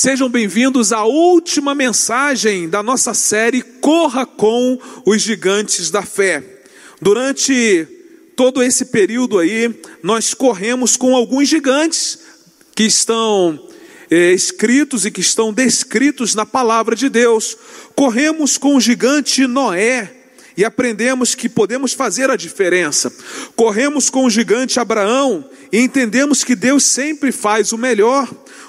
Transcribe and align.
Sejam 0.00 0.28
bem-vindos 0.28 0.92
à 0.92 1.02
última 1.02 1.74
mensagem 1.74 2.68
da 2.68 2.84
nossa 2.84 3.12
série 3.12 3.60
Corra 3.60 4.24
com 4.24 4.78
os 5.04 5.20
Gigantes 5.20 5.90
da 5.90 6.02
Fé. 6.02 6.62
Durante 7.02 7.84
todo 8.36 8.62
esse 8.62 8.84
período 8.84 9.40
aí, 9.40 9.74
nós 10.00 10.34
corremos 10.34 10.96
com 10.96 11.16
alguns 11.16 11.48
gigantes 11.48 12.16
que 12.76 12.84
estão 12.84 13.58
é, 14.08 14.30
escritos 14.32 15.04
e 15.04 15.10
que 15.10 15.20
estão 15.20 15.52
descritos 15.52 16.32
na 16.32 16.46
palavra 16.46 16.94
de 16.94 17.08
Deus. 17.08 17.56
Corremos 17.96 18.56
com 18.56 18.76
o 18.76 18.80
gigante 18.80 19.48
Noé, 19.48 20.14
e 20.58 20.64
aprendemos 20.64 21.36
que 21.36 21.48
podemos 21.48 21.92
fazer 21.92 22.30
a 22.30 22.36
diferença. 22.36 23.12
Corremos 23.54 24.10
com 24.10 24.24
o 24.24 24.30
gigante 24.30 24.80
Abraão 24.80 25.48
e 25.72 25.78
entendemos 25.78 26.42
que 26.42 26.56
Deus 26.56 26.84
sempre 26.84 27.30
faz 27.30 27.70
o 27.70 27.78
melhor. 27.78 28.28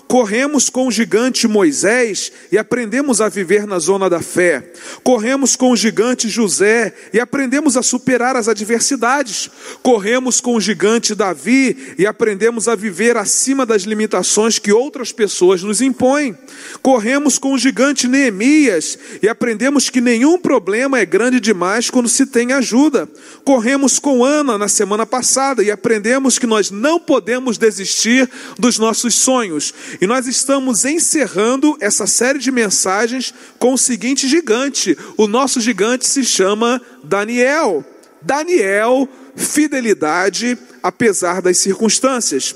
Corremos 0.10 0.72
com 0.72 0.88
o 0.88 0.92
gigante 0.92 1.48
Moisés 1.48 2.32
e 2.52 2.58
aprendemos 2.58 3.22
a 3.22 3.30
viver 3.30 3.68
na 3.68 3.78
zona 3.78 4.10
da 4.10 4.24
fé. 4.24 4.72
Corremos 5.04 5.56
com 5.56 5.70
o 5.70 5.78
gigante 5.78 6.28
José 6.28 6.96
e 7.14 7.20
aprendemos 7.20 7.78
a 7.78 7.84
superar 7.84 8.36
as 8.36 8.48
adversidades. 8.48 9.52
Corremos 9.84 10.42
com 10.42 10.56
o 10.56 10.60
gigante 10.60 11.14
Davi 11.14 11.94
e 11.96 12.08
aprendemos 12.08 12.68
a 12.68 12.74
viver 12.74 13.18
acima 13.18 13.68
das 13.68 13.84
limitações 13.84 14.58
que 14.58 14.74
outras 14.74 15.12
pessoas 15.12 15.62
nos 15.62 15.80
impõem. 15.80 16.36
Corremos 16.82 17.38
com 17.38 17.54
o 17.54 17.58
gigante 17.60 18.08
Neemias 18.08 18.98
e 19.22 19.30
aprendemos 19.30 19.92
que 19.92 20.02
nenhum 20.02 20.40
problema 20.40 20.98
é 20.98 21.06
grande 21.06 21.40
demais 21.40 21.92
quando 21.92 22.10
se 22.10 22.26
tem 22.26 22.52
ajuda. 22.52 23.08
Corremos 23.46 24.00
com 24.00 24.26
Ana 24.26 24.58
na 24.58 24.68
semana 24.68 25.06
passada 25.06 25.62
e 25.62 25.70
aprendemos 25.70 26.40
que 26.40 26.48
nós 26.48 26.72
não 26.72 27.00
podemos 27.00 27.60
desistir 27.60 28.28
dos 28.58 28.80
nossos 28.80 29.14
sonhos 29.14 29.72
e 30.02 30.08
nós 30.08 30.28
estamos 30.28 30.86
encerrando 30.86 31.78
essa 31.80 32.08
série 32.08 32.40
de 32.40 32.52
mensagens 32.52 33.34
com 33.58 33.74
o 33.74 33.78
seguinte 33.78 34.28
gigante. 34.28 34.98
O 35.18 35.28
nosso 35.28 35.60
gigante 35.60 36.08
se 36.08 36.24
chama 36.24 36.82
Daniel. 37.04 37.84
Daniel, 38.22 39.08
fidelidade 39.36 40.58
apesar 40.82 41.42
das 41.42 41.58
circunstâncias. 41.58 42.56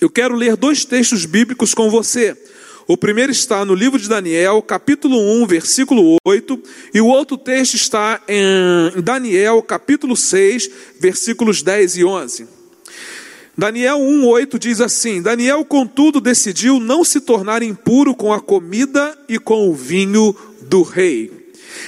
Eu 0.00 0.10
quero 0.10 0.34
ler 0.34 0.56
dois 0.56 0.84
textos 0.84 1.24
bíblicos 1.24 1.74
com 1.74 1.88
você. 1.88 2.36
O 2.88 2.96
primeiro 2.96 3.30
está 3.30 3.64
no 3.64 3.74
livro 3.74 3.98
de 3.98 4.08
Daniel, 4.08 4.60
capítulo 4.60 5.16
1, 5.42 5.46
versículo 5.46 6.16
8, 6.26 6.62
e 6.92 7.00
o 7.00 7.06
outro 7.06 7.38
texto 7.38 7.74
está 7.74 8.20
em 8.26 9.00
Daniel, 9.00 9.62
capítulo 9.62 10.16
6, 10.16 10.68
versículos 10.98 11.62
10 11.62 11.98
e 11.98 12.04
11. 12.04 12.61
Daniel 13.56 13.98
1,8 13.98 14.58
diz 14.58 14.80
assim: 14.80 15.20
Daniel, 15.20 15.64
contudo, 15.64 16.20
decidiu 16.20 16.80
não 16.80 17.04
se 17.04 17.20
tornar 17.20 17.62
impuro 17.62 18.14
com 18.14 18.32
a 18.32 18.40
comida 18.40 19.16
e 19.28 19.38
com 19.38 19.68
o 19.68 19.74
vinho 19.74 20.34
do 20.62 20.82
rei. 20.82 21.41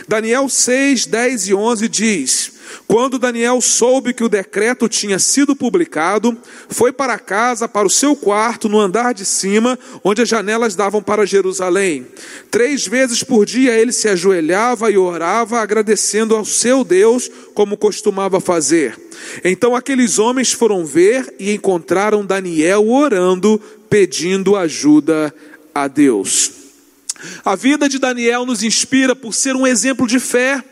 Daniel 0.06 0.48
6, 0.48 1.06
10 1.06 1.48
e 1.48 1.54
11 1.54 1.88
diz: 1.88 2.54
quando 2.86 3.18
Daniel 3.18 3.60
soube 3.60 4.12
que 4.12 4.24
o 4.24 4.28
decreto 4.28 4.88
tinha 4.88 5.18
sido 5.18 5.56
publicado, 5.56 6.36
foi 6.68 6.92
para 6.92 7.18
casa, 7.18 7.68
para 7.68 7.86
o 7.86 7.90
seu 7.90 8.14
quarto, 8.14 8.68
no 8.68 8.78
andar 8.78 9.14
de 9.14 9.24
cima, 9.24 9.78
onde 10.02 10.22
as 10.22 10.28
janelas 10.28 10.74
davam 10.74 11.02
para 11.02 11.26
Jerusalém. 11.26 12.06
Três 12.50 12.86
vezes 12.86 13.22
por 13.22 13.46
dia 13.46 13.72
ele 13.72 13.92
se 13.92 14.08
ajoelhava 14.08 14.90
e 14.90 14.98
orava, 14.98 15.60
agradecendo 15.60 16.36
ao 16.36 16.44
seu 16.44 16.84
Deus, 16.84 17.30
como 17.54 17.76
costumava 17.76 18.40
fazer. 18.40 18.98
Então 19.44 19.74
aqueles 19.74 20.18
homens 20.18 20.52
foram 20.52 20.84
ver 20.84 21.34
e 21.38 21.52
encontraram 21.52 22.24
Daniel 22.24 22.88
orando, 22.88 23.60
pedindo 23.88 24.56
ajuda 24.56 25.34
a 25.74 25.88
Deus. 25.88 26.63
A 27.44 27.56
vida 27.56 27.88
de 27.88 27.98
Daniel 27.98 28.44
nos 28.44 28.62
inspira 28.62 29.14
por 29.14 29.34
ser 29.34 29.56
um 29.56 29.66
exemplo 29.66 30.06
de 30.06 30.18
fé 30.18 30.62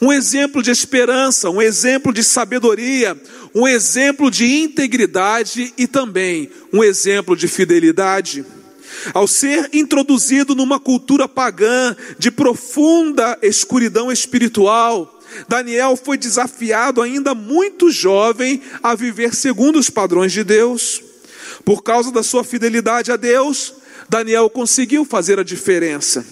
um 0.00 0.12
exemplo 0.12 0.62
de 0.62 0.70
esperança, 0.70 1.50
um 1.50 1.60
exemplo 1.60 2.12
de 2.12 2.22
sabedoria, 2.22 3.20
um 3.54 3.66
exemplo 3.66 4.30
de 4.30 4.46
integridade 4.46 5.72
e 5.76 5.86
também 5.86 6.50
um 6.72 6.82
exemplo 6.82 7.36
de 7.36 7.48
fidelidade. 7.48 8.44
Ao 9.12 9.26
ser 9.26 9.70
introduzido 9.72 10.54
numa 10.54 10.78
cultura 10.78 11.28
pagã 11.28 11.96
de 12.18 12.30
profunda 12.30 13.38
escuridão 13.42 14.12
espiritual, 14.12 15.20
Daniel 15.48 15.96
foi 15.96 16.18
desafiado 16.18 17.00
ainda 17.00 17.34
muito 17.34 17.90
jovem 17.90 18.60
a 18.82 18.94
viver 18.94 19.34
segundo 19.34 19.78
os 19.78 19.88
padrões 19.88 20.32
de 20.32 20.44
Deus. 20.44 21.02
Por 21.64 21.82
causa 21.82 22.12
da 22.12 22.22
sua 22.22 22.44
fidelidade 22.44 23.10
a 23.10 23.16
Deus, 23.16 23.74
Daniel 24.12 24.50
conseguiu 24.50 25.06
fazer 25.06 25.40
a 25.40 25.42
diferença. 25.42 26.22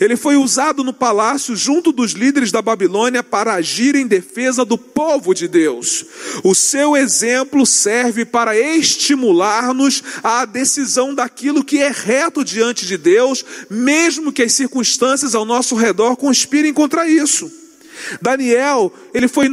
Ele 0.00 0.16
foi 0.16 0.36
usado 0.36 0.82
no 0.82 0.94
palácio 0.94 1.54
junto 1.54 1.92
dos 1.92 2.12
líderes 2.12 2.50
da 2.50 2.62
Babilônia 2.62 3.22
para 3.22 3.52
agir 3.52 3.94
em 3.94 4.06
defesa 4.06 4.64
do 4.64 4.78
povo 4.78 5.34
de 5.34 5.46
Deus. 5.46 6.06
O 6.42 6.54
seu 6.54 6.96
exemplo 6.96 7.66
serve 7.66 8.24
para 8.24 8.58
estimular-nos 8.58 10.02
à 10.22 10.46
decisão 10.46 11.14
daquilo 11.14 11.62
que 11.62 11.82
é 11.82 11.90
reto 11.90 12.42
diante 12.42 12.86
de 12.86 12.96
Deus, 12.96 13.44
mesmo 13.68 14.32
que 14.32 14.42
as 14.42 14.54
circunstâncias 14.54 15.34
ao 15.34 15.44
nosso 15.44 15.74
redor 15.74 16.16
conspirem 16.16 16.72
contra 16.72 17.06
isso. 17.06 17.52
Daniel, 18.22 18.90
ele 19.12 19.28
foi, 19.28 19.48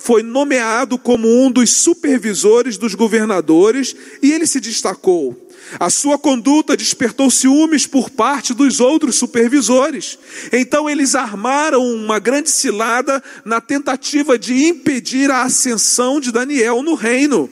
foi 0.00 0.24
nomeado 0.24 0.98
como 0.98 1.28
um 1.28 1.52
dos 1.52 1.70
supervisores 1.70 2.76
dos 2.76 2.96
governadores 2.96 3.94
e 4.20 4.32
ele 4.32 4.46
se 4.46 4.58
destacou. 4.58 5.51
A 5.78 5.88
sua 5.88 6.18
conduta 6.18 6.76
despertou 6.76 7.30
ciúmes 7.30 7.86
por 7.86 8.10
parte 8.10 8.52
dos 8.52 8.80
outros 8.80 9.16
supervisores. 9.16 10.18
Então 10.52 10.88
eles 10.88 11.14
armaram 11.14 11.82
uma 11.82 12.18
grande 12.18 12.50
cilada 12.50 13.22
na 13.44 13.60
tentativa 13.60 14.38
de 14.38 14.66
impedir 14.66 15.30
a 15.30 15.42
ascensão 15.42 16.20
de 16.20 16.30
Daniel 16.30 16.82
no 16.82 16.94
reino. 16.94 17.50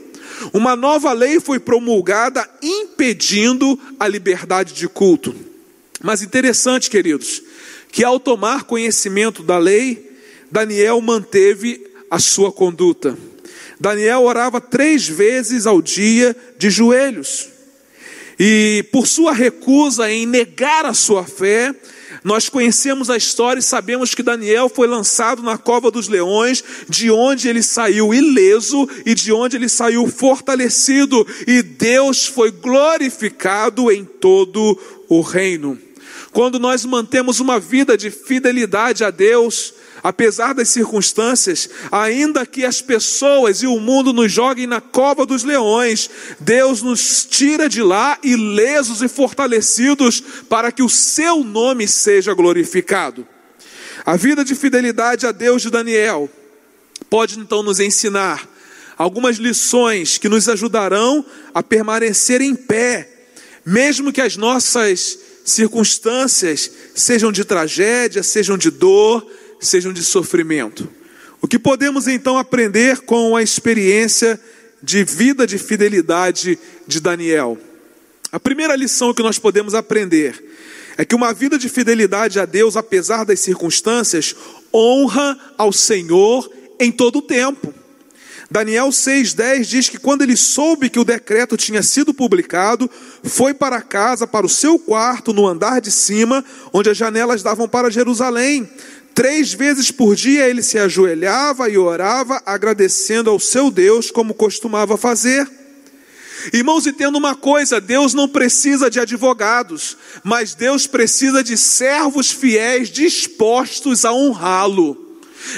Uma 0.53 0.75
nova 0.77 1.13
lei 1.13 1.41
foi 1.41 1.59
promulgada 1.59 2.49
impedindo 2.63 3.79
a 3.99 4.07
liberdade 4.07 4.73
de 4.73 4.89
culto. 4.89 5.35
Mas 6.03 6.23
interessante, 6.23 6.89
queridos, 6.89 7.43
que 7.93 8.05
ao 8.05 8.19
tomar 8.19 8.65
conhecimento 8.65 9.43
da 9.43 9.59
lei, 9.59 10.17
Daniel 10.51 11.01
manteve 11.01 11.87
a 12.11 12.19
sua 12.19 12.51
conduta. 12.51 13.17
Daniel 13.79 14.23
orava 14.23 14.61
três 14.61 15.09
vezes 15.09 15.67
ao 15.67 15.81
dia 15.81 16.37
de 16.59 16.71
joelhos. 16.71 17.49
E 18.43 18.83
por 18.91 19.07
sua 19.07 19.35
recusa 19.35 20.11
em 20.11 20.25
negar 20.25 20.87
a 20.87 20.95
sua 20.95 21.25
fé, 21.25 21.75
nós 22.25 22.49
conhecemos 22.49 23.11
a 23.11 23.17
história 23.19 23.61
e 23.61 23.63
sabemos 23.63 24.15
que 24.15 24.23
Daniel 24.23 24.71
foi 24.71 24.87
lançado 24.87 25.43
na 25.43 25.59
cova 25.59 25.91
dos 25.91 26.09
leões, 26.09 26.65
de 26.89 27.11
onde 27.11 27.51
ele 27.51 27.63
saiu 27.63 28.15
ileso 28.15 28.89
e 29.05 29.15
de 29.15 29.31
onde 29.31 29.59
ele 29.59 29.69
saiu 29.69 30.07
fortalecido, 30.07 31.27
e 31.47 31.61
Deus 31.61 32.25
foi 32.25 32.51
glorificado 32.51 33.93
em 33.93 34.07
todo 34.07 34.79
o 35.07 35.21
reino. 35.21 35.79
Quando 36.33 36.59
nós 36.59 36.83
mantemos 36.87 37.41
uma 37.41 37.61
vida 37.61 37.95
de 37.95 38.11
fidelidade 38.11 39.05
a 39.05 39.11
Deus, 39.11 39.75
apesar 40.03 40.55
das 40.55 40.69
circunstâncias, 40.69 41.69
ainda 41.91 42.47
que 42.47 42.65
as 42.65 42.81
pessoas 42.81 43.63
e 43.63 43.67
o 43.67 43.79
mundo 43.81 44.13
nos 44.13 44.33
joguem 44.33 44.67
na 44.67 44.81
cova 44.81 45.27
dos 45.27 45.45
leões, 45.45 46.11
Deus 46.39 46.83
nos 46.83 47.25
tira 47.25 47.69
de 47.69 47.83
lá 47.83 48.19
ilesos 48.23 49.03
e 49.03 49.09
fortalecidos 49.09 50.21
para 50.49 50.73
que 50.73 50.83
o 50.83 50.89
seu 50.89 51.45
nome 51.45 51.87
seja 51.87 52.35
glorificado. 52.35 53.27
A 54.05 54.17
vida 54.17 54.45
de 54.45 54.55
fidelidade 54.55 55.27
a 55.27 55.33
Deus 55.33 55.63
de 55.63 55.71
Daniel 55.71 56.29
pode 57.09 57.39
então 57.39 57.63
nos 57.63 57.81
ensinar 57.81 58.49
algumas 58.97 59.37
lições 59.37 60.19
que 60.19 60.29
nos 60.29 60.49
ajudarão 60.49 61.25
a 61.55 61.63
permanecer 61.63 62.41
em 62.41 62.55
pé, 62.55 63.09
mesmo 63.65 64.13
que 64.13 64.21
as 64.21 64.37
nossas 64.37 65.19
circunstâncias 65.45 66.71
sejam 66.95 67.33
de 67.33 67.45
tragédia, 67.45 68.23
sejam 68.23 68.59
de 68.59 68.71
dor, 68.71 69.27
sejam 69.61 69.93
de 69.93 70.03
sofrimento. 70.03 70.89
O 71.41 71.47
que 71.47 71.59
podemos 71.59 72.07
então 72.09 72.37
aprender 72.39 73.01
com 73.01 73.37
a 73.37 73.43
experiência 73.43 74.41
de 74.83 75.05
vida 75.05 75.47
de 75.47 75.59
fidelidade 75.59 76.59
de 76.87 77.01
Daniel? 77.01 77.59
A 78.33 78.41
primeira 78.41 78.77
lição 78.77 79.13
que 79.13 79.23
nós 79.23 79.39
podemos 79.39 79.75
aprender 79.75 80.43
é 80.97 81.05
que 81.05 81.15
uma 81.15 81.33
vida 81.33 81.59
de 81.59 81.69
fidelidade 81.69 82.39
a 82.39 82.45
Deus, 82.45 82.77
apesar 82.77 83.25
das 83.25 83.41
circunstâncias, 83.41 84.35
honra 84.73 85.39
ao 85.57 85.73
Senhor 85.73 86.51
em 86.79 86.93
todo 86.93 87.21
o 87.21 87.23
tempo. 87.23 87.75
Daniel 88.51 88.89
6,10 88.89 89.65
diz 89.65 89.89
que 89.89 89.97
quando 89.97 90.23
ele 90.23 90.37
soube 90.37 90.91
que 90.91 90.99
o 90.99 91.05
decreto 91.05 91.57
tinha 91.57 91.85
sido 91.85 92.13
publicado, 92.13 92.91
foi 93.23 93.55
para 93.55 93.81
casa, 93.81 94.27
para 94.27 94.45
o 94.45 94.49
seu 94.49 94.77
quarto, 94.77 95.33
no 95.33 95.47
andar 95.47 95.81
de 95.81 95.91
cima, 95.91 96.45
onde 96.73 96.91
as 96.91 96.97
janelas 96.97 97.45
davam 97.45 97.69
para 97.69 97.91
Jerusalém. 97.91 98.69
Três 99.21 99.53
vezes 99.53 99.91
por 99.91 100.17
dia 100.17 100.49
ele 100.49 100.63
se 100.63 100.79
ajoelhava 100.79 101.69
e 101.69 101.77
orava, 101.77 102.43
agradecendo 102.47 103.29
ao 103.29 103.39
seu 103.39 103.71
Deus, 103.71 104.11
como 104.11 104.33
costumava 104.33 104.97
fazer. 104.97 105.47
Irmãos, 106.55 106.87
entenda 106.87 107.19
uma 107.19 107.35
coisa: 107.35 107.83
Deus 107.83 108.15
não 108.15 108.27
precisa 108.27 108.89
de 108.89 108.99
advogados, 108.99 109.95
mas 110.25 110.55
Deus 110.55 110.87
precisa 110.87 111.45
de 111.45 111.59
servos 111.59 112.31
fiéis 112.31 112.89
dispostos 112.89 114.07
a 114.07 114.13
honrá-lo. 114.15 115.10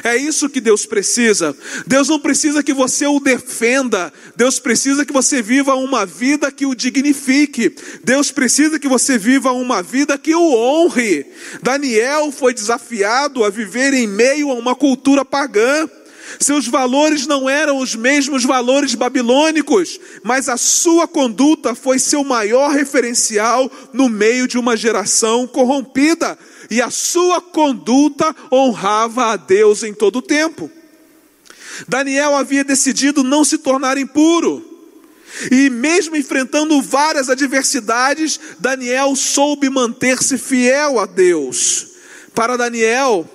É 0.04 0.16
isso 0.16 0.48
que 0.48 0.60
Deus 0.60 0.86
precisa. 0.86 1.56
Deus 1.86 2.08
não 2.08 2.18
precisa 2.18 2.62
que 2.62 2.72
você 2.72 3.06
o 3.06 3.20
defenda. 3.20 4.12
Deus 4.36 4.58
precisa 4.58 5.04
que 5.04 5.12
você 5.12 5.42
viva 5.42 5.74
uma 5.74 6.06
vida 6.06 6.50
que 6.50 6.66
o 6.66 6.74
dignifique. 6.74 7.74
Deus 8.02 8.30
precisa 8.30 8.78
que 8.78 8.88
você 8.88 9.18
viva 9.18 9.52
uma 9.52 9.82
vida 9.82 10.18
que 10.18 10.34
o 10.34 10.54
honre. 10.54 11.26
Daniel 11.62 12.32
foi 12.32 12.54
desafiado 12.54 13.44
a 13.44 13.50
viver 13.50 13.92
em 13.92 14.06
meio 14.06 14.50
a 14.50 14.54
uma 14.54 14.74
cultura 14.74 15.24
pagã. 15.24 15.88
Seus 16.38 16.66
valores 16.66 17.26
não 17.26 17.48
eram 17.48 17.78
os 17.78 17.94
mesmos 17.94 18.44
valores 18.44 18.94
babilônicos, 18.94 20.00
mas 20.22 20.48
a 20.48 20.56
sua 20.56 21.06
conduta 21.06 21.74
foi 21.74 21.98
seu 21.98 22.24
maior 22.24 22.70
referencial 22.70 23.70
no 23.92 24.08
meio 24.08 24.48
de 24.48 24.58
uma 24.58 24.76
geração 24.76 25.46
corrompida 25.46 26.38
e 26.72 26.80
a 26.80 26.88
sua 26.88 27.38
conduta 27.38 28.34
honrava 28.50 29.26
a 29.26 29.36
Deus 29.36 29.82
em 29.82 29.92
todo 29.92 30.20
o 30.20 30.22
tempo. 30.22 30.70
Daniel 31.86 32.34
havia 32.34 32.64
decidido 32.64 33.22
não 33.22 33.44
se 33.44 33.58
tornar 33.58 33.98
impuro. 33.98 34.64
E 35.50 35.68
mesmo 35.68 36.16
enfrentando 36.16 36.80
várias 36.80 37.28
adversidades, 37.28 38.40
Daniel 38.58 39.14
soube 39.14 39.68
manter-se 39.68 40.38
fiel 40.38 40.98
a 40.98 41.04
Deus. 41.04 41.88
Para 42.34 42.56
Daniel, 42.56 43.28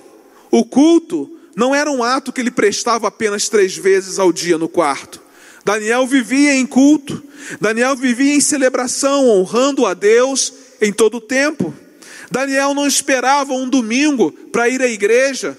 o 0.50 0.64
culto 0.64 1.30
não 1.54 1.72
era 1.72 1.92
um 1.92 2.02
ato 2.02 2.32
que 2.32 2.40
ele 2.40 2.50
prestava 2.50 3.06
apenas 3.06 3.48
três 3.48 3.76
vezes 3.76 4.18
ao 4.18 4.32
dia 4.32 4.58
no 4.58 4.68
quarto. 4.68 5.22
Daniel 5.64 6.08
vivia 6.08 6.56
em 6.56 6.66
culto, 6.66 7.22
Daniel 7.60 7.94
vivia 7.94 8.34
em 8.34 8.40
celebração, 8.40 9.28
honrando 9.28 9.86
a 9.86 9.94
Deus 9.94 10.52
em 10.80 10.92
todo 10.92 11.18
o 11.18 11.20
tempo. 11.20 11.72
Daniel 12.30 12.74
não 12.74 12.86
esperava 12.86 13.52
um 13.52 13.68
domingo 13.68 14.32
para 14.52 14.68
ir 14.68 14.82
à 14.82 14.88
igreja. 14.88 15.56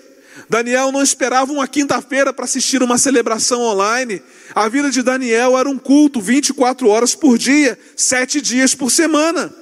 Daniel 0.49 0.91
não 0.91 1.01
esperava 1.01 1.51
uma 1.51 1.67
quinta-feira 1.67 2.31
para 2.31 2.45
assistir 2.45 2.81
uma 2.81 2.97
celebração 2.97 3.61
online. 3.61 4.21
A 4.55 4.67
vida 4.69 4.89
de 4.89 5.01
Daniel 5.01 5.57
era 5.57 5.69
um 5.69 5.77
culto 5.77 6.21
24 6.21 6.87
horas 6.87 7.15
por 7.15 7.37
dia, 7.37 7.77
sete 7.95 8.41
dias 8.41 8.73
por 8.73 8.89
semana. 8.89 9.53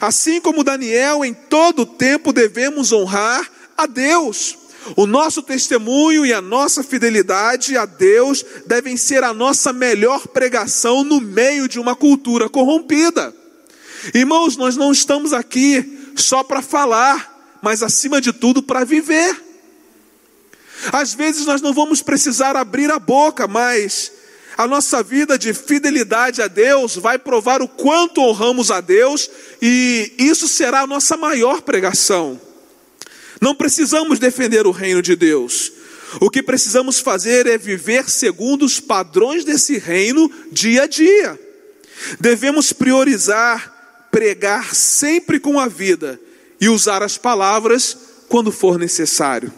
Assim 0.00 0.40
como 0.40 0.64
Daniel, 0.64 1.24
em 1.24 1.32
todo 1.32 1.86
tempo 1.86 2.32
devemos 2.32 2.92
honrar 2.92 3.50
a 3.76 3.86
Deus. 3.86 4.56
O 4.96 5.06
nosso 5.06 5.42
testemunho 5.42 6.24
e 6.24 6.32
a 6.32 6.40
nossa 6.40 6.82
fidelidade 6.82 7.76
a 7.76 7.84
Deus 7.84 8.44
devem 8.66 8.96
ser 8.96 9.22
a 9.22 9.34
nossa 9.34 9.72
melhor 9.72 10.26
pregação 10.28 11.04
no 11.04 11.20
meio 11.20 11.68
de 11.68 11.78
uma 11.78 11.94
cultura 11.94 12.48
corrompida. 12.48 13.34
Irmãos, 14.14 14.56
nós 14.56 14.76
não 14.76 14.92
estamos 14.92 15.32
aqui 15.32 15.97
só 16.20 16.42
para 16.42 16.62
falar, 16.62 17.58
mas 17.62 17.82
acima 17.82 18.20
de 18.20 18.32
tudo 18.32 18.62
para 18.62 18.84
viver. 18.84 19.44
Às 20.92 21.14
vezes 21.14 21.46
nós 21.46 21.60
não 21.60 21.72
vamos 21.72 22.02
precisar 22.02 22.56
abrir 22.56 22.90
a 22.90 22.98
boca, 22.98 23.48
mas 23.48 24.12
a 24.56 24.66
nossa 24.66 25.02
vida 25.02 25.38
de 25.38 25.52
fidelidade 25.54 26.42
a 26.42 26.48
Deus 26.48 26.96
vai 26.96 27.18
provar 27.18 27.62
o 27.62 27.68
quanto 27.68 28.20
honramos 28.20 28.70
a 28.70 28.80
Deus 28.80 29.30
e 29.60 30.12
isso 30.18 30.48
será 30.48 30.80
a 30.80 30.86
nossa 30.86 31.16
maior 31.16 31.62
pregação. 31.62 32.40
Não 33.40 33.54
precisamos 33.54 34.18
defender 34.18 34.66
o 34.66 34.72
reino 34.72 35.00
de 35.00 35.14
Deus. 35.14 35.72
O 36.20 36.30
que 36.30 36.42
precisamos 36.42 36.98
fazer 36.98 37.46
é 37.46 37.58
viver 37.58 38.08
segundo 38.08 38.64
os 38.64 38.80
padrões 38.80 39.44
desse 39.44 39.78
reino 39.78 40.30
dia 40.50 40.84
a 40.84 40.86
dia. 40.86 41.38
Devemos 42.18 42.72
priorizar 42.72 43.77
pregar 44.18 44.74
sempre 44.74 45.38
com 45.38 45.60
a 45.60 45.68
vida 45.68 46.20
e 46.60 46.68
usar 46.68 47.04
as 47.04 47.16
palavras 47.16 47.96
quando 48.28 48.50
for 48.50 48.76
necessário. 48.76 49.52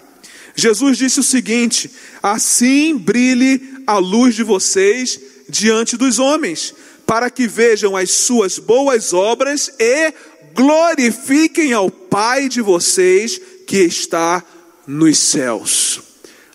Jesus 0.55 0.99
disse 0.99 1.19
o 1.19 1.23
seguinte: 1.23 1.91
Assim 2.23 2.95
brilhe 2.95 3.83
a 3.87 3.97
luz 3.97 4.35
de 4.35 4.43
vocês 4.43 5.19
diante 5.49 5.97
dos 5.97 6.19
homens, 6.19 6.75
para 7.07 7.31
que 7.31 7.49
vejam 7.49 7.97
as 7.97 8.11
suas 8.11 8.59
boas 8.59 9.15
obras 9.15 9.73
e 9.79 10.12
glorifiquem 10.53 11.73
ao 11.73 11.91
Pai 11.91 12.47
de 12.47 12.61
vocês 12.61 13.41
que 13.67 13.79
está 13.79 14.45
nos 14.87 15.17
céus. 15.17 16.03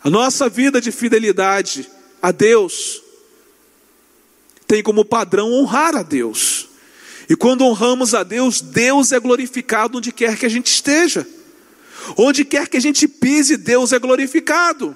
A 0.03 0.11
nossa 0.11 0.47
vida 0.47 0.79
de 0.79 0.91
fidelidade 0.91 1.89
a 2.21 2.31
Deus 2.31 3.01
tem 4.67 4.83
como 4.83 5.03
padrão 5.03 5.51
honrar 5.51 5.95
a 5.95 6.03
Deus. 6.03 6.54
E 7.29 7.35
quando 7.35 7.65
honramos 7.65 8.13
a 8.13 8.23
Deus, 8.23 8.61
Deus 8.61 9.11
é 9.11 9.19
glorificado 9.19 9.97
onde 9.97 10.11
quer 10.11 10.37
que 10.37 10.45
a 10.45 10.49
gente 10.49 10.67
esteja. 10.67 11.27
Onde 12.17 12.45
quer 12.45 12.67
que 12.67 12.77
a 12.77 12.81
gente 12.81 13.07
pise, 13.07 13.57
Deus 13.57 13.91
é 13.91 13.99
glorificado. 13.99 14.95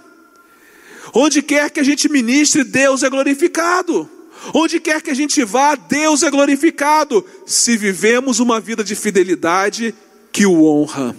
Onde 1.13 1.41
quer 1.41 1.71
que 1.71 1.79
a 1.79 1.83
gente 1.83 2.07
ministre, 2.07 2.63
Deus 2.63 3.01
é 3.01 3.09
glorificado. 3.09 4.07
Onde 4.53 4.79
quer 4.79 5.01
que 5.01 5.09
a 5.09 5.13
gente 5.13 5.43
vá, 5.43 5.75
Deus 5.75 6.21
é 6.21 6.29
glorificado. 6.29 7.25
Se 7.45 7.75
vivemos 7.75 8.39
uma 8.39 8.59
vida 8.59 8.83
de 8.83 8.95
fidelidade 8.95 9.93
que 10.31 10.45
o 10.45 10.65
honra. 10.65 11.15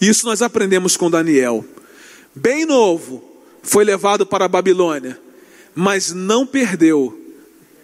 Isso 0.00 0.26
nós 0.26 0.40
aprendemos 0.40 0.96
com 0.96 1.10
Daniel. 1.10 1.64
Bem 2.34 2.64
novo, 2.64 3.24
foi 3.62 3.84
levado 3.84 4.24
para 4.26 4.44
a 4.44 4.48
Babilônia, 4.48 5.18
mas 5.74 6.12
não 6.12 6.46
perdeu 6.46 7.18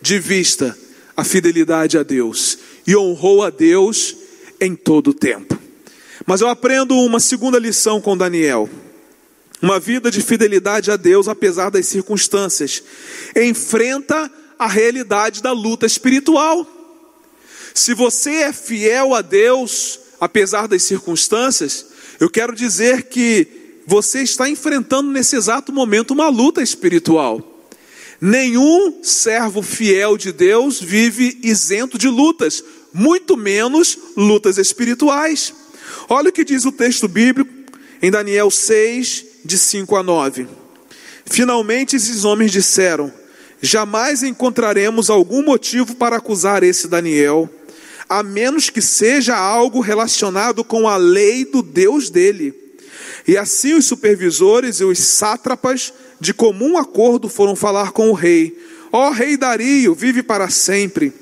de 0.00 0.18
vista 0.18 0.76
a 1.16 1.24
fidelidade 1.24 1.98
a 1.98 2.02
Deus 2.02 2.58
e 2.86 2.96
honrou 2.96 3.42
a 3.42 3.50
Deus 3.50 4.16
em 4.60 4.74
todo 4.74 5.10
o 5.10 5.14
tempo. 5.14 5.58
Mas 6.26 6.40
eu 6.40 6.48
aprendo 6.48 6.94
uma 6.96 7.20
segunda 7.20 7.58
lição 7.58 8.00
com 8.00 8.16
Daniel. 8.16 8.68
Uma 9.60 9.78
vida 9.78 10.10
de 10.10 10.20
fidelidade 10.20 10.90
a 10.90 10.96
Deus, 10.96 11.28
apesar 11.28 11.70
das 11.70 11.86
circunstâncias, 11.86 12.82
enfrenta 13.36 14.30
a 14.58 14.66
realidade 14.66 15.42
da 15.42 15.52
luta 15.52 15.86
espiritual. 15.86 16.66
Se 17.74 17.94
você 17.94 18.30
é 18.42 18.52
fiel 18.52 19.14
a 19.14 19.22
Deus, 19.22 19.98
apesar 20.20 20.66
das 20.66 20.82
circunstâncias, 20.82 21.86
eu 22.20 22.28
quero 22.28 22.54
dizer 22.54 23.04
que 23.04 23.46
você 23.86 24.22
está 24.22 24.48
enfrentando 24.48 25.10
nesse 25.10 25.36
exato 25.36 25.72
momento 25.72 26.12
uma 26.12 26.28
luta 26.28 26.62
espiritual. 26.62 27.51
Nenhum 28.24 29.02
servo 29.02 29.62
fiel 29.62 30.16
de 30.16 30.30
Deus 30.30 30.80
vive 30.80 31.40
isento 31.42 31.98
de 31.98 32.06
lutas, 32.06 32.62
muito 32.92 33.36
menos 33.36 33.98
lutas 34.16 34.58
espirituais. 34.58 35.52
Olha 36.08 36.28
o 36.28 36.32
que 36.32 36.44
diz 36.44 36.64
o 36.64 36.70
texto 36.70 37.08
bíblico 37.08 37.50
em 38.00 38.12
Daniel 38.12 38.48
6, 38.48 39.24
de 39.44 39.58
5 39.58 39.96
a 39.96 40.04
9. 40.04 40.46
Finalmente 41.26 41.96
esses 41.96 42.22
homens 42.22 42.52
disseram: 42.52 43.12
Jamais 43.60 44.22
encontraremos 44.22 45.10
algum 45.10 45.42
motivo 45.42 45.96
para 45.96 46.18
acusar 46.18 46.62
esse 46.62 46.86
Daniel, 46.86 47.50
a 48.08 48.22
menos 48.22 48.70
que 48.70 48.80
seja 48.80 49.36
algo 49.36 49.80
relacionado 49.80 50.62
com 50.62 50.88
a 50.88 50.96
lei 50.96 51.44
do 51.44 51.60
Deus 51.60 52.08
dele. 52.08 52.54
E 53.26 53.36
assim 53.36 53.74
os 53.74 53.84
supervisores 53.84 54.78
e 54.78 54.84
os 54.84 55.00
sátrapas 55.00 55.92
de 56.22 56.32
comum 56.32 56.78
acordo 56.78 57.28
foram 57.28 57.56
falar 57.56 57.90
com 57.90 58.08
o 58.08 58.14
rei: 58.14 58.56
Ó 58.92 59.08
oh, 59.08 59.10
rei 59.10 59.36
Dario, 59.36 59.92
vive 59.92 60.22
para 60.22 60.48
sempre. 60.48 61.12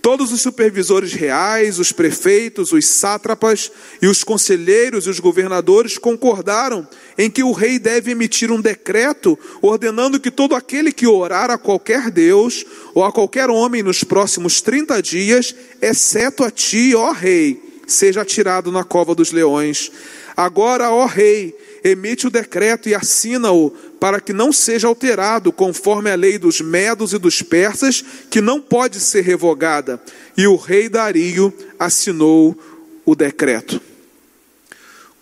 Todos 0.00 0.30
os 0.30 0.40
supervisores 0.40 1.12
reais, 1.12 1.80
os 1.80 1.90
prefeitos, 1.90 2.70
os 2.70 2.86
sátrapas 2.86 3.72
e 4.00 4.06
os 4.06 4.22
conselheiros 4.22 5.06
e 5.06 5.10
os 5.10 5.18
governadores 5.18 5.98
concordaram 5.98 6.86
em 7.18 7.28
que 7.28 7.42
o 7.42 7.50
rei 7.50 7.80
deve 7.80 8.12
emitir 8.12 8.52
um 8.52 8.60
decreto 8.60 9.36
ordenando 9.60 10.20
que 10.20 10.30
todo 10.30 10.54
aquele 10.54 10.92
que 10.92 11.06
orar 11.06 11.50
a 11.50 11.58
qualquer 11.58 12.10
Deus 12.10 12.64
ou 12.94 13.02
a 13.02 13.10
qualquer 13.10 13.50
homem 13.50 13.82
nos 13.82 14.04
próximos 14.04 14.60
30 14.60 15.02
dias, 15.02 15.54
exceto 15.82 16.44
a 16.44 16.50
ti, 16.50 16.94
ó 16.94 17.10
rei, 17.10 17.60
seja 17.86 18.20
atirado 18.20 18.70
na 18.70 18.84
cova 18.84 19.14
dos 19.14 19.32
leões. 19.32 19.90
Agora, 20.36 20.90
ó 20.90 21.06
rei, 21.06 21.56
emite 21.84 22.26
o 22.26 22.30
decreto 22.30 22.88
e 22.88 22.94
assina-o, 22.94 23.72
para 24.00 24.20
que 24.20 24.32
não 24.32 24.52
seja 24.52 24.86
alterado, 24.86 25.52
conforme 25.52 26.10
a 26.10 26.14
lei 26.14 26.38
dos 26.38 26.60
medos 26.60 27.12
e 27.12 27.18
dos 27.18 27.42
persas, 27.42 28.04
que 28.30 28.40
não 28.40 28.60
pode 28.60 29.00
ser 29.00 29.22
revogada. 29.22 30.00
E 30.36 30.46
o 30.46 30.56
rei 30.56 30.88
Dario 30.88 31.52
assinou 31.78 32.58
o 33.04 33.14
decreto. 33.14 33.80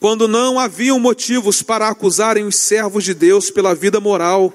Quando 0.00 0.26
não 0.26 0.59
haviam 0.59 0.99
motivos 0.99 1.62
para 1.62 1.88
acusarem 1.88 2.45
os 2.45 2.57
servos 2.57 3.05
de 3.05 3.14
Deus 3.14 3.50
pela 3.50 3.75
vida 3.75 4.00
moral, 4.00 4.52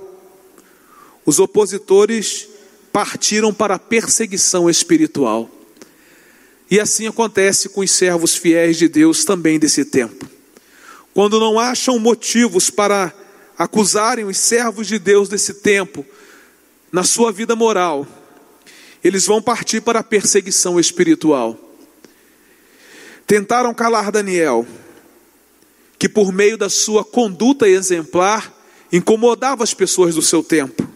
os 1.26 1.40
opositores 1.40 2.48
partiram 2.92 3.54
para 3.54 3.76
a 3.76 3.80
perseguição 3.80 4.70
espiritual. 4.70 5.50
E 6.70 6.80
assim 6.80 7.08
acontece 7.08 7.70
com 7.70 7.82
os 7.82 7.92
servos 7.92 8.36
fiéis 8.36 8.78
de 8.78 8.90
Deus 8.90 9.24
também 9.24 9.58
desse 9.58 9.86
tempo 9.86 10.38
quando 11.18 11.40
não 11.40 11.60
acham 11.60 11.98
motivos 11.98 12.70
para 12.70 13.12
acusarem 13.58 14.26
os 14.26 14.38
servos 14.38 14.88
de 14.88 15.00
Deus 15.00 15.28
desse 15.28 15.56
tempo, 15.56 16.06
na 16.92 17.04
sua 17.04 17.32
vida 17.32 17.56
moral, 17.56 18.08
eles 19.04 19.26
vão 19.26 19.42
partir 19.42 19.82
para 19.82 20.00
a 20.00 20.04
perseguição 20.04 20.80
espiritual. 20.80 21.58
Tentaram 23.26 23.74
calar 23.74 24.12
Daniel, 24.12 24.66
que 26.00 26.08
por 26.08 26.32
meio 26.32 26.58
da 26.58 26.70
sua 26.70 27.04
conduta 27.04 27.68
exemplar 27.68 28.54
incomodava 28.92 29.64
as 29.64 29.74
pessoas 29.74 30.16
do 30.16 30.22
seu 30.22 30.44
tempo. 30.44 30.88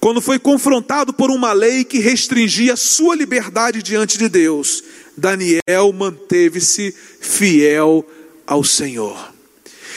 Quando 0.00 0.20
foi 0.20 0.38
confrontado 0.38 1.12
por 1.12 1.30
uma 1.30 1.52
lei 1.52 1.84
que 1.84 1.98
restringia 1.98 2.76
sua 2.76 3.16
liberdade 3.16 3.82
diante 3.82 4.18
de 4.18 4.28
Deus, 4.28 4.84
Daniel 5.16 5.92
manteve-se 5.92 6.94
fiel 7.20 8.06
ao 8.46 8.62
Senhor. 8.62 9.37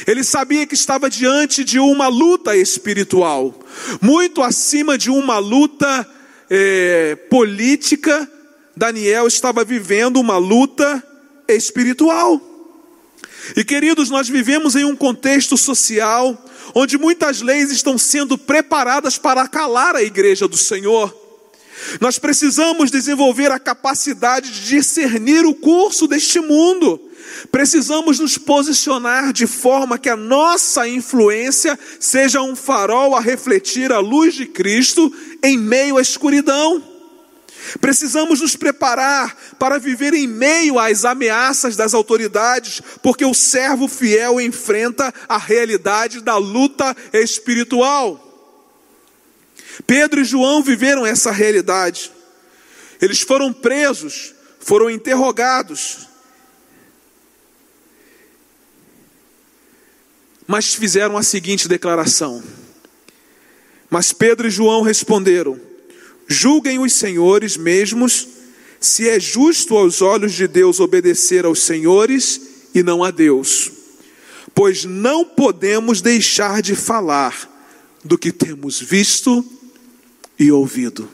Ele 0.07 0.23
sabia 0.23 0.65
que 0.65 0.73
estava 0.73 1.09
diante 1.09 1.63
de 1.63 1.79
uma 1.79 2.07
luta 2.07 2.55
espiritual, 2.55 3.53
muito 4.01 4.41
acima 4.41 4.97
de 4.97 5.09
uma 5.09 5.37
luta 5.37 6.07
é, 6.49 7.15
política. 7.29 8.29
Daniel 8.75 9.27
estava 9.27 9.63
vivendo 9.63 10.19
uma 10.19 10.37
luta 10.37 11.03
espiritual. 11.47 12.41
E 13.55 13.63
queridos, 13.63 14.09
nós 14.09 14.29
vivemos 14.29 14.75
em 14.75 14.85
um 14.85 14.95
contexto 14.95 15.57
social 15.57 16.45
onde 16.73 16.97
muitas 16.97 17.41
leis 17.41 17.71
estão 17.71 17.97
sendo 17.97 18.37
preparadas 18.37 19.17
para 19.17 19.47
calar 19.47 19.95
a 19.95 20.03
igreja 20.03 20.47
do 20.47 20.57
Senhor. 20.57 21.15
Nós 21.99 22.19
precisamos 22.19 22.91
desenvolver 22.91 23.51
a 23.51 23.59
capacidade 23.59 24.51
de 24.51 24.67
discernir 24.77 25.45
o 25.45 25.53
curso 25.53 26.07
deste 26.07 26.39
mundo. 26.39 27.10
Precisamos 27.51 28.19
nos 28.19 28.37
posicionar 28.37 29.33
de 29.33 29.47
forma 29.47 29.97
que 29.97 30.09
a 30.09 30.15
nossa 30.15 30.87
influência 30.87 31.77
seja 31.99 32.41
um 32.41 32.55
farol 32.55 33.15
a 33.15 33.19
refletir 33.19 33.91
a 33.91 33.99
luz 33.99 34.33
de 34.35 34.45
Cristo 34.45 35.13
em 35.43 35.57
meio 35.57 35.97
à 35.97 36.01
escuridão. 36.01 36.91
Precisamos 37.79 38.41
nos 38.41 38.55
preparar 38.55 39.35
para 39.59 39.79
viver 39.79 40.13
em 40.13 40.27
meio 40.27 40.79
às 40.79 41.05
ameaças 41.05 41.75
das 41.75 41.93
autoridades, 41.93 42.81
porque 43.01 43.23
o 43.23 43.33
servo 43.33 43.87
fiel 43.87 44.41
enfrenta 44.41 45.13
a 45.29 45.37
realidade 45.37 46.21
da 46.21 46.37
luta 46.37 46.95
espiritual. 47.13 48.27
Pedro 49.85 50.21
e 50.21 50.25
João 50.25 50.61
viveram 50.61 51.05
essa 51.05 51.31
realidade. 51.31 52.11
Eles 53.01 53.21
foram 53.21 53.53
presos, 53.53 54.33
foram 54.59 54.89
interrogados, 54.89 56.07
mas 60.51 60.73
fizeram 60.73 61.15
a 61.15 61.23
seguinte 61.23 61.65
declaração. 61.65 62.43
Mas 63.89 64.11
Pedro 64.11 64.49
e 64.49 64.51
João 64.51 64.81
responderam: 64.81 65.57
Julguem 66.27 66.77
os 66.77 66.91
senhores 66.91 67.55
mesmos 67.55 68.27
se 68.77 69.07
é 69.07 69.17
justo 69.17 69.77
aos 69.77 70.01
olhos 70.01 70.33
de 70.33 70.49
Deus 70.49 70.81
obedecer 70.81 71.45
aos 71.45 71.61
senhores 71.61 72.41
e 72.75 72.83
não 72.83 73.01
a 73.01 73.11
Deus, 73.11 73.71
pois 74.53 74.83
não 74.83 75.23
podemos 75.23 76.01
deixar 76.01 76.61
de 76.61 76.75
falar 76.75 77.49
do 78.03 78.17
que 78.17 78.29
temos 78.29 78.77
visto 78.77 79.45
e 80.37 80.51
ouvido. 80.51 81.09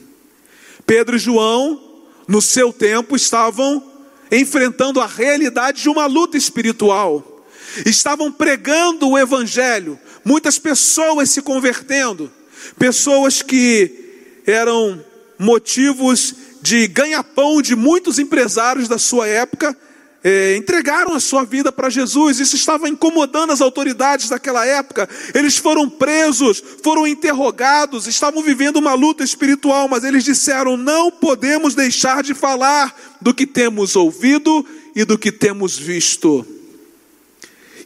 Pedro 0.84 1.16
e 1.16 1.20
João, 1.20 2.08
no 2.28 2.42
seu 2.42 2.74
tempo, 2.74 3.16
estavam 3.16 3.84
enfrentando 4.32 5.00
a 5.00 5.06
realidade 5.06 5.84
de 5.84 5.90
uma 5.90 6.08
luta 6.08 6.38
espiritual, 6.38 7.37
estavam 7.86 8.32
pregando 8.32 9.10
o 9.10 9.18
Evangelho, 9.18 10.00
muitas 10.24 10.60
pessoas 10.60 11.30
se 11.30 11.42
convertendo, 11.42 12.32
pessoas 12.78 13.42
que 13.42 14.42
eram 14.46 15.04
motivos 15.38 16.34
de 16.62 16.88
ganha-pão 16.88 17.62
de 17.62 17.76
muitos 17.76 18.20
empresários 18.20 18.88
da 18.88 18.98
sua 18.98 19.28
época, 19.28 19.78
é, 20.24 20.58
entregaram 20.58 21.14
a 21.14 21.20
sua 21.20 21.46
vida 21.46 21.72
para 21.72 21.90
Jesus, 21.90 22.40
isso 22.40 22.56
estava 22.56 22.90
incomodando 22.90 23.54
as 23.54 23.62
autoridades 23.62 24.30
daquela 24.30 24.66
época. 24.66 25.08
Eles 25.34 25.58
foram 25.58 25.90
presos, 25.90 26.62
foram 26.84 27.08
interrogados, 27.08 28.08
estavam 28.08 28.42
vivendo 28.42 28.78
uma 28.78 28.94
luta 28.94 29.24
espiritual, 29.24 29.88
mas 29.88 30.04
eles 30.04 30.24
disseram: 30.24 30.76
não 30.76 31.12
podemos 31.12 31.76
deixar 31.76 32.24
de 32.24 32.34
falar 32.34 32.94
do 33.22 33.34
que 33.34 33.46
temos 33.46 33.96
ouvido 33.96 34.66
e 34.96 35.06
do 35.06 35.18
que 35.18 35.32
temos 35.32 35.78
visto. 35.78 36.46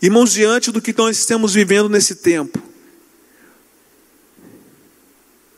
Irmãos, 0.01 0.33
diante 0.33 0.71
do 0.71 0.81
que 0.81 0.95
nós 0.97 1.17
estamos 1.17 1.53
vivendo 1.53 1.87
nesse 1.87 2.15
tempo, 2.15 2.59